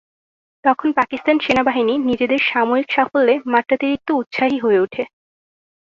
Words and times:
তখন 0.63 0.89
পাকিস্তান 0.99 1.35
সেনাবাহিনী 1.39 1.93
নিজেদের 2.09 2.41
সাময়িক 2.49 2.87
সাফল্যে 2.91 3.35
মাত্রাতিরিক্ত 3.53 4.07
উৎসাহী 4.21 4.57
হয়ে 4.59 4.79
ওঠে। 4.79 5.03